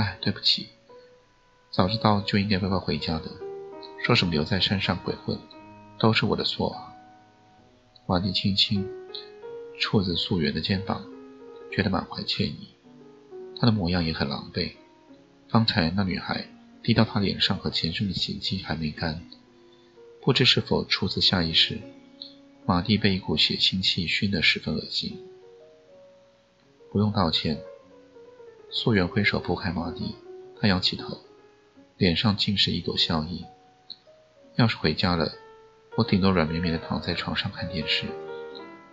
[0.00, 0.70] 哎，对不起，
[1.70, 3.30] 早知道就应该乖乖回家的。
[4.02, 5.38] 说什么留在山上鬼混，
[5.98, 6.94] 都是我的错啊！
[8.06, 8.88] 马蒂轻轻
[9.78, 11.04] 触着素媛的肩膀，
[11.70, 12.68] 觉得满怀歉意。
[13.58, 14.72] 他的模样也很狼狈。
[15.50, 16.46] 方才那女孩
[16.82, 19.22] 滴到他脸上和前身的血迹还没干，
[20.22, 21.78] 不知是否出自下意识，
[22.64, 25.22] 马蒂被一股血腥气熏得十分恶心。
[26.90, 27.60] 不用道歉。
[28.72, 30.14] 素媛挥手拨开马蒂，
[30.60, 31.18] 他仰起头，
[31.96, 33.44] 脸上尽是一朵笑意。
[34.54, 35.32] 要是回家了，
[35.96, 38.06] 我顶多软绵绵的躺在床上看电视，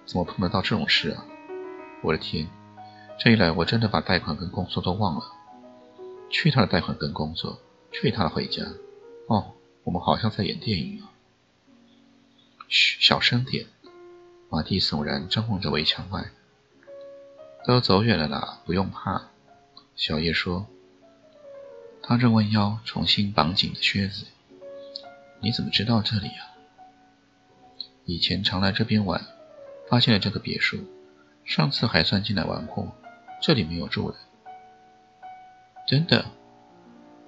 [0.06, 1.24] 怎么碰得到这种事啊？
[2.02, 2.50] 我的天，
[3.20, 5.32] 这一来我真的把贷款跟工作都忘了。
[6.30, 7.60] 去他的贷款跟工作，
[7.92, 8.64] 去他的回家。
[9.28, 11.14] 哦，我们好像在演电影啊。
[12.68, 13.68] 嘘，小声点。
[14.50, 16.32] 马蒂悚然张望着围墙外，
[17.66, 19.30] 都走远了啦，不用怕。
[19.98, 20.68] 小叶说
[22.04, 24.26] ：“他正弯腰重新绑紧的靴子。
[25.42, 26.54] 你怎么知道这里啊？
[28.06, 29.26] 以前常来这边玩，
[29.90, 30.78] 发现了这个别墅。
[31.44, 32.96] 上次还算进来玩过，
[33.42, 34.20] 这里没有住人。
[35.88, 36.26] 真的？”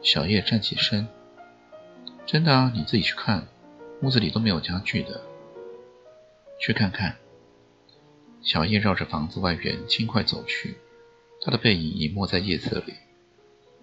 [0.03, 1.07] 小叶站起身
[2.27, 3.47] ：“真的啊，你自己去看，
[4.03, 5.19] 屋子里都没有家具的。
[6.59, 7.15] 去看看。”
[8.43, 10.77] 小叶绕着房子外缘轻快走去。
[11.41, 12.93] 他的背影隐没在夜色里，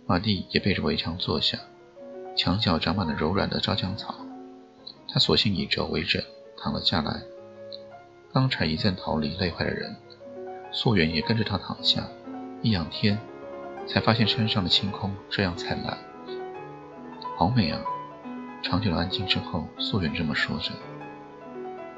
[0.07, 1.59] 马蒂也背着围墙坐下，
[2.37, 4.15] 墙角长满了柔软的招江草，
[5.09, 6.23] 他索性以肘为枕，
[6.59, 7.23] 躺了下来。
[8.35, 9.97] 刚才一阵逃离累坏的人，
[10.71, 12.07] 素媛也跟着他躺下，
[12.61, 13.19] 一仰天，
[13.87, 15.97] 才发现山上的星空这样灿烂，
[17.39, 17.81] 好美啊！
[18.63, 20.73] 长久的安静之后，素媛这么说着。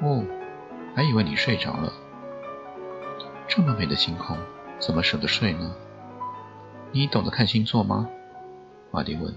[0.01, 0.23] 哦，
[0.95, 1.91] 还以为你睡着了，
[3.49, 4.37] 这么美的星空。
[4.79, 5.75] 怎么舍得睡呢？
[6.91, 8.09] 你懂得看星座吗？
[8.91, 9.33] 马蒂问。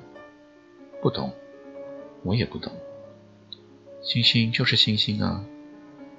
[1.03, 1.35] 不懂，
[2.23, 2.73] 我也不懂。
[4.03, 5.45] 星星就是星星啊。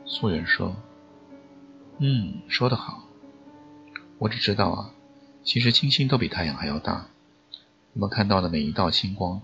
[0.06, 0.76] 素媛说。
[2.00, 3.08] 嗯，说得好。
[4.20, 4.94] 我只知道啊，
[5.44, 7.08] 其实星星都比太阳还要大。
[7.94, 9.42] 我们看到的每一道星光，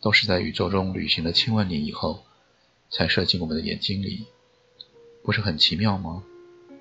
[0.00, 2.24] 都是在宇宙中旅行了千万年以后，
[2.90, 4.26] 才射进我们的眼睛里。
[5.24, 6.22] 不是很奇妙吗？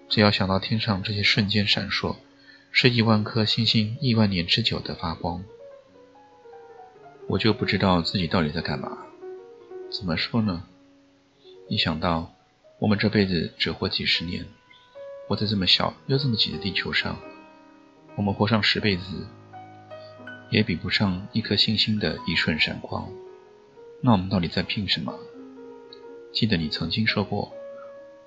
[0.10, 2.18] 只要想到天上这些瞬间闪烁。
[2.74, 5.44] 是亿万颗星星亿万年之久的发光，
[7.28, 8.98] 我就不知道自己到底在干嘛。
[9.92, 10.64] 怎么说呢？
[11.68, 12.34] 一想到
[12.80, 14.46] 我们这辈子只活几十年，
[15.28, 17.20] 活在这么小又这么挤的地球上，
[18.16, 19.04] 我们活上十辈子
[20.50, 23.12] 也比不上一颗星星的一瞬闪光。
[24.00, 25.14] 那我们到底在拼什么？
[26.32, 27.52] 记得你曾经说过，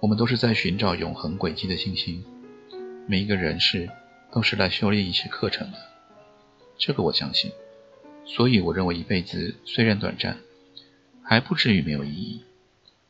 [0.00, 2.22] 我们都是在寻找永恒轨迹的星星，
[3.08, 3.88] 每一个人是。
[4.34, 5.78] 都是来修炼一些课程的，
[6.76, 7.52] 这个我相信。
[8.26, 10.38] 所以我认为一辈子虽然短暂，
[11.22, 12.42] 还不至于没有意义。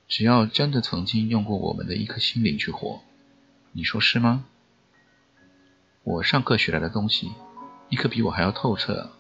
[0.07, 3.01] 只要真的曾经用过我们的一颗心灵去活，
[3.73, 4.45] 你说是吗？
[6.03, 7.33] 我上课学来的东西，
[7.89, 9.13] 你可比我还要透彻。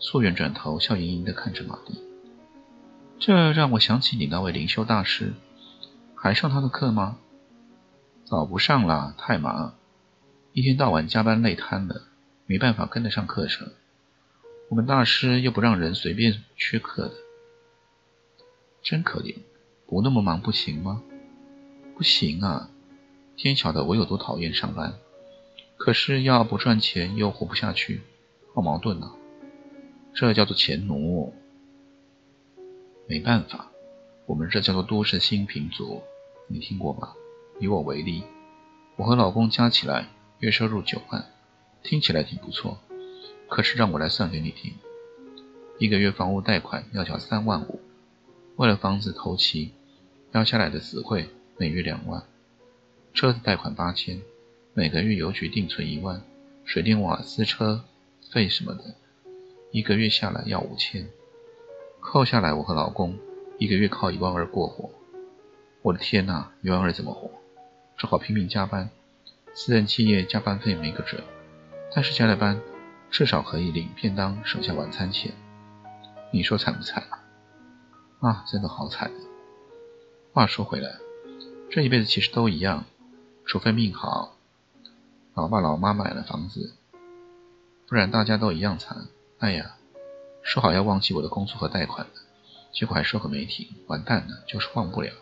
[0.00, 2.02] 素媛转头笑盈盈地看着马蒂，
[3.20, 5.34] 这让我想起你那位灵修大师，
[6.16, 7.16] 还上他的课吗？
[8.24, 9.74] 早不上了，太忙。
[10.54, 12.04] 一天到晚加班累瘫了，
[12.46, 13.72] 没办法跟得上课程。
[14.68, 17.14] 我们大师又不让人随便缺课的，
[18.80, 19.34] 真可怜。
[19.88, 21.02] 不那么忙不行吗？
[21.96, 22.70] 不行啊！
[23.36, 24.94] 天晓得我有多讨厌上班，
[25.76, 28.02] 可是要不赚钱又活不下去，
[28.54, 29.12] 好矛盾啊！
[30.14, 31.34] 这叫做钱奴。
[33.08, 33.72] 没办法，
[34.26, 36.00] 我们这叫做都市新贫族，
[36.46, 37.12] 你听过吗？
[37.58, 38.22] 以我为例，
[38.94, 40.10] 我和老公加起来。
[40.44, 41.24] 月收入九万，
[41.82, 42.78] 听起来挺不错。
[43.48, 44.74] 可是让我来算给你听，
[45.78, 47.80] 一个月房屋贷款要缴三万五，
[48.56, 49.72] 为了房子头期
[50.32, 52.22] 要下来的死会每月两万，
[53.14, 54.20] 车子贷款八千，
[54.74, 56.20] 每个月邮局定存一万，
[56.66, 57.82] 水电瓦斯车
[58.30, 58.96] 费什么的，
[59.70, 61.08] 一个月下来要五千，
[62.00, 63.18] 扣下来我和老公
[63.58, 64.90] 一个月靠一万二过活，
[65.80, 67.30] 我的天哪，有儿怎么活？
[67.96, 68.90] 只好拼命加班。
[69.56, 71.22] 私人企业加班费没个准，
[71.94, 72.60] 但是加了班，
[73.08, 75.32] 至少可以领便当，省下晚餐钱。
[76.32, 77.22] 你说惨不惨啊？
[78.28, 79.12] 啊，真的好惨。
[80.32, 80.96] 话说回来，
[81.70, 82.84] 这一辈子其实都一样，
[83.44, 84.36] 除非命好，
[85.34, 86.74] 老爸老妈买了房子，
[87.86, 89.06] 不然大家都一样惨。
[89.38, 89.76] 哎呀，
[90.42, 92.20] 说好要忘记我的工作和贷款的，
[92.72, 95.12] 结果还说个没停，完蛋了，就是忘不了。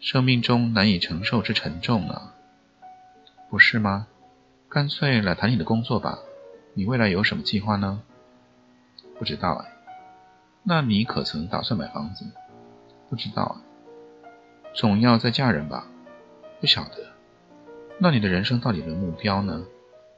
[0.00, 2.32] 生命中难以承受之沉重啊！
[3.56, 4.06] 不是吗？
[4.68, 6.18] 干脆来谈你的工作吧。
[6.74, 8.02] 你未来有什么计划呢？
[9.18, 9.72] 不知道哎。
[10.62, 12.26] 那你可曾打算买房子？
[13.08, 13.56] 不知道。
[14.74, 15.86] 总要再嫁人吧？
[16.60, 16.98] 不晓得。
[17.96, 19.64] 那你的人生到底的目标呢？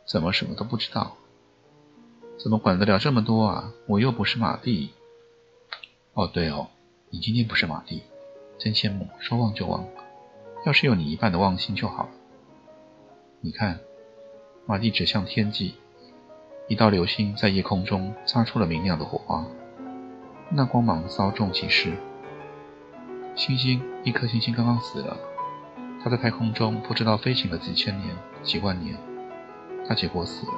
[0.05, 1.17] 怎么什么都不知道？
[2.43, 3.73] 怎么管得了这么多啊？
[3.87, 4.91] 我又不是马蒂。
[6.15, 6.71] 哦，对哦，
[7.11, 8.03] 你今天不是马蒂，
[8.59, 9.09] 真羡慕。
[9.21, 9.87] 说忘就忘，
[10.67, 12.11] 要是有你一半的忘心就好了。
[13.41, 13.79] 你看，
[14.67, 15.75] 马蒂指向天际，
[16.67, 19.47] 一道流星在夜空中擦出了明亮的火花，
[20.51, 21.93] 那光芒稍纵即逝。
[23.37, 25.17] 星星，一颗星星刚刚死了，
[26.03, 28.09] 它在太空中不知道飞行了几千年、
[28.43, 28.99] 几万年，
[29.87, 30.53] 它结果死了。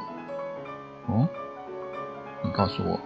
[1.09, 1.29] 哦，
[2.43, 2.99] 你告诉我，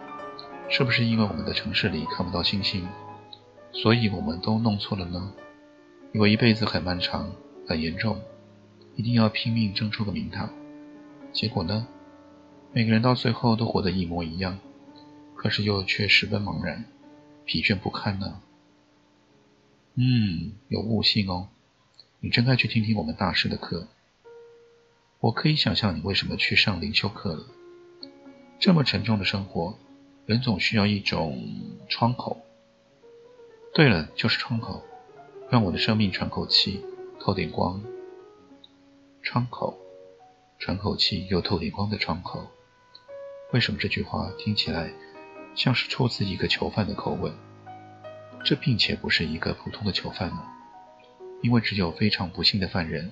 [0.69, 2.87] 是不是因为我们的城市里看不到星星，
[3.73, 5.33] 所以我们都弄错了呢？
[6.13, 7.33] 因为一辈子很漫长、
[7.67, 8.17] 很严重。
[8.97, 10.51] 一定要拼命争出个名堂，
[11.33, 11.87] 结果呢？
[12.73, 14.59] 每个人到最后都活得一模一样，
[15.37, 16.85] 可是又却十分茫然、
[17.45, 18.41] 疲倦不堪呢。
[19.95, 21.49] 嗯，有悟性哦，
[22.21, 23.87] 你真该去听听我们大师的课。
[25.21, 27.47] 我可以想象你为什么去上灵修课了。
[28.59, 29.79] 这么沉重的生活，
[30.27, 31.49] 人总需要一种
[31.89, 32.41] 窗口。
[33.73, 34.83] 对了，就是窗口，
[35.51, 36.81] 让我的生命喘口气，
[37.21, 37.81] 透点光。
[39.25, 39.75] 窗口，
[40.59, 42.47] 喘口气又透点光的窗口。
[43.53, 44.93] 为什么这句话听起来
[45.55, 47.33] 像是出自一个囚犯的口吻？
[48.45, 50.45] 这并且不是一个普通的囚犯呢，
[51.43, 53.11] 因为只有非常不幸的犯人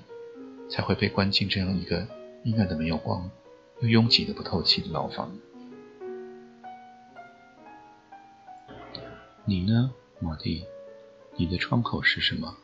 [0.68, 2.06] 才会被关进这样一个
[2.44, 3.30] 阴暗的没有光
[3.80, 5.34] 又拥挤的不透气的牢房。
[9.46, 10.66] 你呢，马蒂？
[11.36, 12.54] 你的窗口是什么？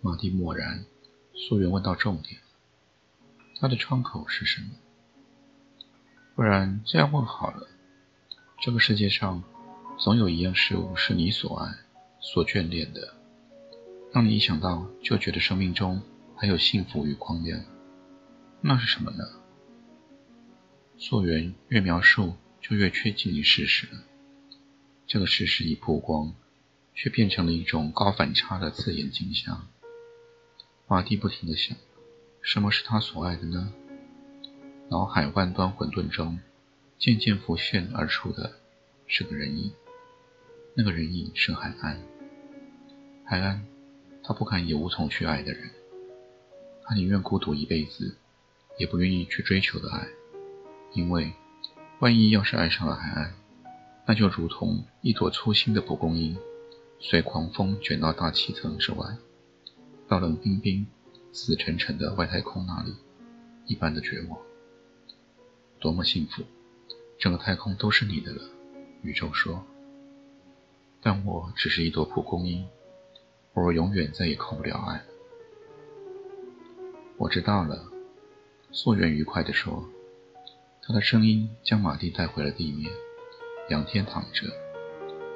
[0.00, 0.84] 马蒂默然。
[1.34, 2.40] 素媛问到重点：
[3.58, 4.68] 他的窗口是什么？
[6.34, 7.68] 不然这样问好了。
[8.60, 9.42] 这个世界上
[9.98, 11.74] 总有一样事物是你所爱、
[12.20, 13.14] 所眷恋的，
[14.12, 16.00] 让你一想到就觉得生命中
[16.36, 17.60] 还有幸福与光亮。
[18.60, 19.24] 那是什么呢？
[20.96, 23.88] 素媛越描述就越接近于事实。
[25.08, 26.32] 这个事实一曝光，
[26.94, 29.66] 却变成了一种高反差的刺眼景象。
[30.92, 31.74] 马蒂不停地想：
[32.42, 33.72] 什么是他所爱的呢？
[34.90, 36.38] 脑海万端混沌中，
[36.98, 38.56] 渐渐浮现而出的
[39.06, 39.72] 是个人影。
[40.74, 41.98] 那个人影是海安。
[43.24, 43.66] 海安，
[44.22, 45.70] 他不敢也无从去爱的人。
[46.84, 48.14] 他宁愿孤独一辈子，
[48.78, 50.06] 也不愿意去追求的爱。
[50.92, 51.32] 因为，
[52.00, 53.32] 万一要是爱上了海安，
[54.04, 56.36] 那就如同一朵粗心的蒲公英，
[57.00, 59.06] 随狂风卷到大气层之外。
[60.12, 60.86] 到冷冰冰、
[61.32, 62.94] 死沉沉的外太空那里，
[63.64, 64.38] 一般的绝望。
[65.80, 66.42] 多么幸福，
[67.18, 68.42] 整个太空都是你的了，
[69.00, 69.64] 宇宙说。
[71.00, 72.68] 但我只是一朵蒲公英，
[73.54, 75.02] 我永远再也靠不了岸。
[77.16, 77.90] 我知道了，
[78.70, 79.88] 素媛愉快地说，
[80.82, 82.92] 她的声音将马蒂带回了地面。
[83.70, 84.46] 仰天躺着，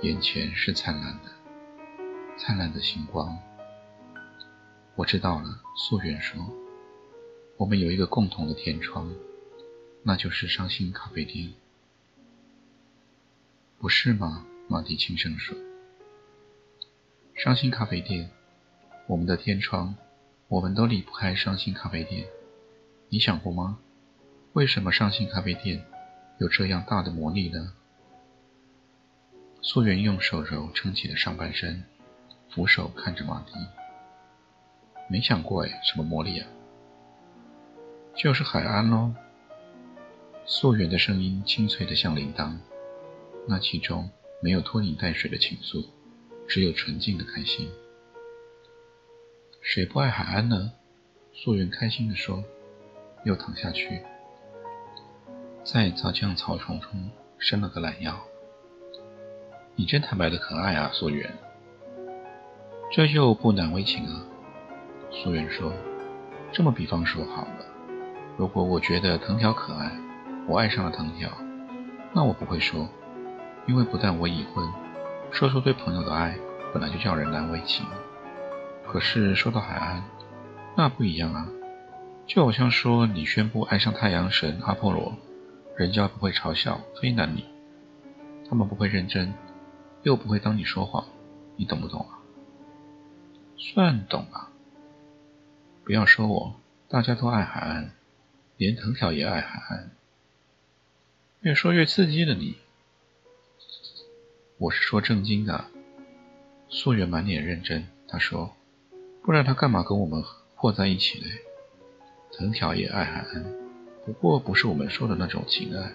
[0.02, 1.30] 眼前是灿烂的、
[2.36, 3.38] 灿烂的星光。
[4.96, 6.40] 我知道了，素媛说
[7.58, 9.14] ：“我们有一个共同的天窗，
[10.02, 11.52] 那就是伤心咖啡店，
[13.78, 15.54] 不是吗？”马蒂轻声说
[17.36, 18.30] ：“伤心咖啡店，
[19.06, 19.94] 我们的天窗，
[20.48, 22.26] 我们都离不开伤心咖啡店。
[23.10, 23.78] 你想过吗？
[24.54, 25.84] 为什么伤心咖啡店
[26.38, 27.74] 有这样大的魔力呢？”
[29.60, 31.84] 素媛用手肘撑起了上半身，
[32.48, 33.52] 俯首看着马蒂。
[35.08, 36.46] 没想过哎，什么魔力啊？
[38.14, 39.12] 就是海安喽。
[40.44, 42.56] 素媛的声音清脆的像铃铛，
[43.46, 44.08] 那其中
[44.40, 45.84] 没有拖泥带水的情愫，
[46.48, 47.70] 只有纯净的开心。
[49.60, 50.72] 谁不爱海安呢？
[51.32, 52.42] 素媛开心地说，
[53.24, 54.00] 又躺下去，
[55.64, 58.18] 在杂酱草丛中伸了个懒腰。
[59.74, 61.30] 你真坦白的可爱啊，素媛。
[62.92, 64.24] 这就不难为情啊。
[65.22, 65.72] 素媛说
[66.52, 67.64] ：“这么比方说好了，
[68.36, 69.90] 如果我觉得藤条可爱，
[70.46, 71.30] 我爱上了藤条，
[72.12, 72.86] 那我不会说，
[73.66, 74.68] 因为不但我已婚，
[75.30, 76.36] 说出对朋友的爱
[76.72, 77.86] 本来就叫人难为情。
[78.86, 80.04] 可是说到海岸，
[80.76, 81.48] 那不一样啊，
[82.26, 85.14] 就好像说你宣布爱上太阳神阿波罗，
[85.78, 87.42] 人家不会嘲笑非难你，
[88.48, 89.32] 他们不会认真，
[90.02, 91.02] 又不会当你说谎，
[91.56, 92.20] 你懂不懂啊？
[93.56, 94.50] 算懂啊。”
[95.86, 97.92] 不要说我，大家都爱海岸，
[98.56, 99.92] 连藤条也爱海岸。
[101.42, 102.56] 越说越刺激了你。
[104.58, 105.66] 我是说正经的。
[106.68, 108.56] 素媛满脸认真，他说
[109.22, 110.20] ：“不然他干嘛跟我们
[110.56, 111.26] 和在一起呢？”
[112.36, 113.44] 藤条也爱海岸，
[114.04, 115.92] 不过不是我们说的那种情爱，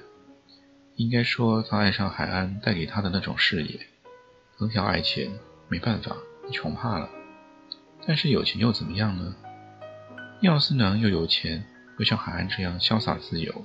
[0.95, 3.87] 应该说他爱上海岸带给他的那种视野。
[4.57, 6.15] 藤条爱钱，没办法，
[6.49, 7.09] 穷怕了。
[8.07, 9.35] 但是有钱又怎么样呢？
[10.41, 11.63] 要是能又有钱，
[11.99, 13.63] 又像海岸这样潇洒自由，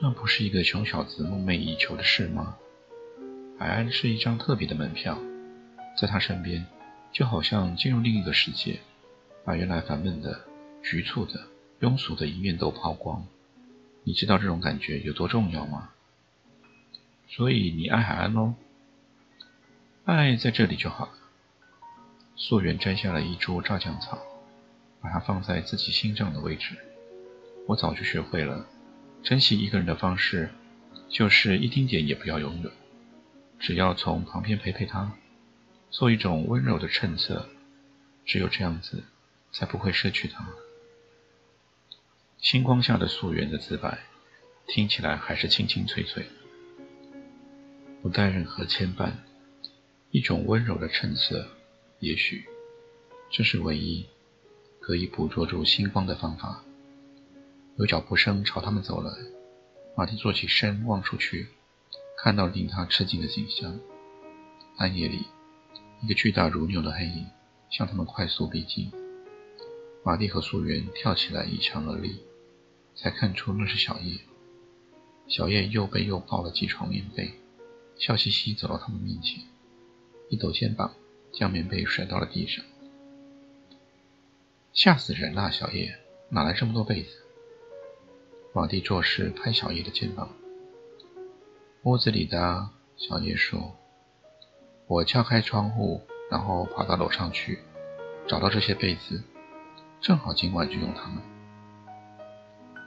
[0.00, 2.56] 那不是一个穷小子梦寐以求的事吗？
[3.60, 5.16] 海岸是一张特别的门票，
[5.96, 6.66] 在他身边，
[7.12, 8.80] 就好像进入另一个世界，
[9.44, 10.44] 把原来烦闷的、
[10.82, 11.46] 局促的、
[11.78, 13.24] 庸俗的一面都抛光。
[14.02, 15.90] 你知道这种感觉有多重要吗？
[17.28, 18.54] 所以你爱海岸喽？
[20.04, 21.12] 爱在这里就好了。
[22.34, 24.18] 素媛摘下了一株炸酱草。
[25.06, 26.76] 把它放在自己心脏的位置。
[27.68, 28.66] 我早就学会了，
[29.22, 30.50] 珍惜一个人的方式，
[31.08, 32.70] 就是一丁点也不要拥有，
[33.60, 35.12] 只要从旁边陪陪他，
[35.90, 37.48] 做一种温柔的衬色。
[38.24, 39.04] 只有这样子，
[39.52, 40.44] 才不会失去他。
[42.38, 44.00] 星光下的素媛的自白，
[44.66, 46.26] 听起来还是清清脆脆，
[48.02, 49.12] 不带任何牵绊，
[50.10, 51.46] 一种温柔的衬色。
[52.00, 52.44] 也许，
[53.30, 54.04] 这是唯一。
[54.86, 56.62] 可以捕捉住星光的方法。
[57.76, 59.10] 有脚步声朝他们走来，
[59.96, 61.48] 马蒂坐起身望出去，
[62.22, 63.80] 看到令他吃惊的景象：
[64.76, 65.24] 暗夜里，
[66.04, 67.26] 一个巨大如牛的黑影
[67.68, 68.92] 向他们快速逼近。
[70.04, 72.20] 马蒂和素媛跳起来一墙而立，
[72.94, 74.20] 才看出那是小叶。
[75.26, 77.32] 小叶又背又抱了几床棉被，
[77.98, 79.42] 笑嘻嘻走到他们面前，
[80.30, 80.94] 一抖肩膀，
[81.32, 82.64] 将棉被甩到了地上。
[84.76, 85.50] 吓死人了！
[85.50, 87.08] 小叶哪来这么多被子？
[88.52, 90.28] 皇帝做事拍小叶的肩膀。
[91.84, 92.68] 屋子里的
[92.98, 93.74] 小叶说
[94.86, 97.58] ：“我撬开窗户，然后跑到楼上去，
[98.28, 99.22] 找到这些被子，
[100.02, 101.22] 正好今晚就用它们。”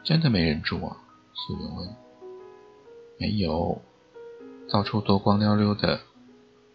[0.05, 0.95] 真的没人住啊？
[1.33, 1.95] 素媛问。
[3.17, 3.81] 没有，
[4.69, 6.01] 到处都光溜溜的，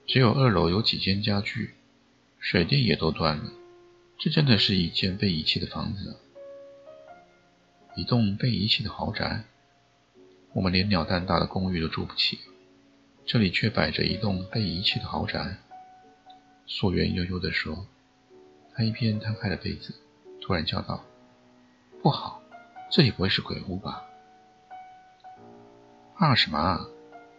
[0.06, 1.74] 只有二楼有几间家具，
[2.40, 3.44] 水电也都断了。
[4.18, 6.16] 这真的是一间被遗弃的房子，
[7.94, 9.44] 一栋被遗弃的豪宅。
[10.54, 12.38] 我们连鸟蛋大的公寓都住不起，
[13.26, 15.56] 这里却摆着一栋被遗弃的豪宅。
[16.66, 17.86] 素媛悠悠地说，
[18.72, 19.94] 他一边摊开了被子，
[20.40, 21.04] 突然叫道
[22.02, 22.40] ：“不好，
[22.90, 24.04] 这里不会是鬼屋吧
[26.16, 26.86] ？”“怕什么？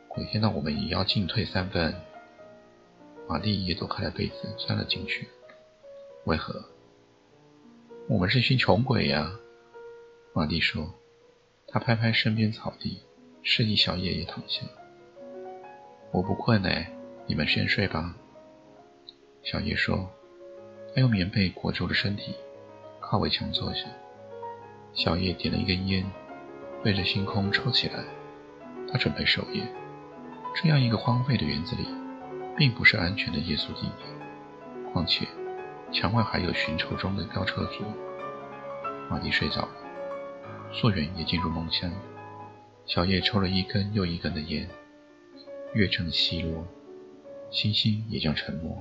[0.09, 1.95] 鬼见到我们也要进退三分。”
[3.27, 5.27] 玛丽也躲开了被子，钻了进去。
[6.25, 6.59] 为何？
[8.09, 9.31] 我们是一群穷鬼呀！
[10.33, 10.91] 马蒂说。
[11.67, 12.99] 他拍拍身边草地，
[13.43, 14.65] 示意小叶也躺下。
[16.11, 16.91] 我不困哎，
[17.27, 18.15] 你们先睡吧。
[19.43, 20.09] 小叶说。
[20.95, 22.33] 他用棉被裹住了身体，
[22.99, 23.85] 靠围墙坐下。
[24.93, 26.03] 小叶点了一根烟，
[26.83, 28.03] 对着星空抽起来。
[28.91, 29.61] 他准备守夜。
[30.55, 31.85] 这样一个荒废的园子里，
[32.57, 34.91] 并不是安全的夜宿地点。
[34.91, 35.27] 况且。
[35.91, 37.83] 墙外还有寻仇中的飙车族。
[39.09, 39.69] 马蒂睡着，
[40.73, 41.91] 素媛也进入梦乡。
[42.85, 44.67] 小叶抽了一根又一根的烟，
[45.73, 46.67] 月正西落，
[47.51, 48.77] 星星也将沉没。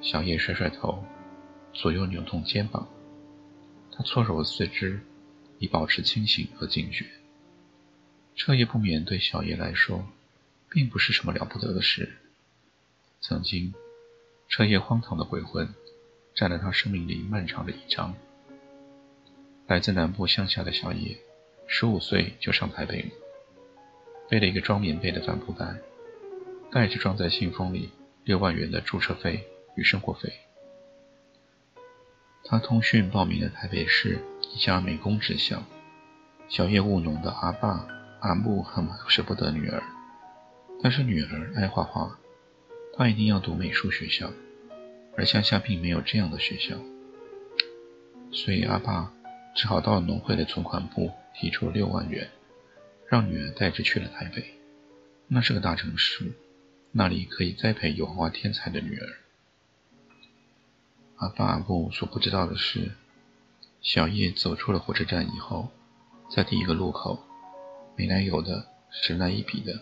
[0.00, 1.04] 小叶甩甩头，
[1.72, 2.88] 左右扭动肩膀，
[3.90, 5.00] 他搓揉四肢，
[5.58, 7.06] 以保持清醒和警觉。
[8.34, 10.04] 彻夜不眠对小叶来说，
[10.68, 12.16] 并不是什么了不得的事。
[13.20, 13.72] 曾经，
[14.48, 15.72] 彻夜荒唐的鬼魂。
[16.34, 18.14] 占了他生命里漫长的一章。
[19.66, 21.16] 来自南部乡下的小叶，
[21.66, 23.10] 十五岁就上台北了，
[24.28, 25.76] 背了一个装棉被的帆布袋，
[26.70, 27.90] 带着装在信封里
[28.24, 29.46] 六万元的注册费
[29.76, 30.32] 与生活费。
[32.44, 34.18] 他通讯报名了台北市
[34.52, 35.62] 一家美工职校。
[36.48, 37.86] 小叶务农的阿爸
[38.20, 39.82] 阿木很舍不得女儿，
[40.82, 42.18] 但是女儿爱画画，
[42.94, 44.30] 她一定要读美术学校，
[45.16, 46.76] 而乡下并没有这样的学校，
[48.32, 49.12] 所以阿爸
[49.54, 52.30] 只好到农会的存款部提出六万元，
[53.08, 54.44] 让女儿带着去了台北。
[55.28, 56.32] 那是个大城市，
[56.90, 59.08] 那里可以栽培有画天才的女儿。
[61.16, 62.92] 阿爸阿布所不知道的是，
[63.80, 65.68] 小叶走出了火车站以后，
[66.34, 67.22] 在第一个路口，
[67.96, 69.80] 没来由的，神来一笔的，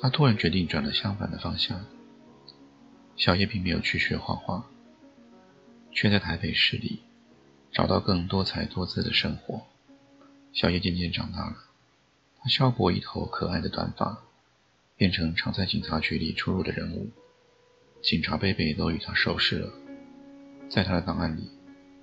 [0.00, 1.84] 他突然决定转了相反的方向。
[3.20, 4.64] 小叶并没有去学画画，
[5.92, 7.00] 却在台北市里
[7.70, 9.60] 找到更多彩多姿的生活。
[10.54, 11.56] 小叶渐渐长大了，
[12.40, 14.22] 他削过一头可爱的短发，
[14.96, 17.10] 变成常在警察局里出入的人物，
[18.02, 19.70] 警察贝贝都与他熟识了。
[20.70, 21.50] 在他的档案里，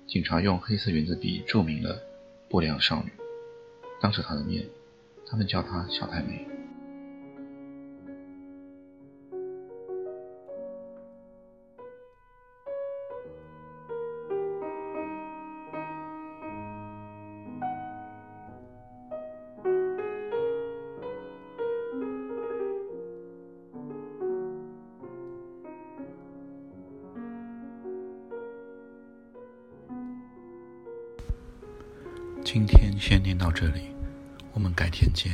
[0.06, 2.00] 警察用黑色圆珠笔注明了
[2.48, 3.10] “不良少女”。
[4.00, 4.64] 当着他的面，
[5.26, 6.47] 他们叫她小太妹。
[33.60, 33.92] 这里，
[34.52, 35.32] 我们改天见。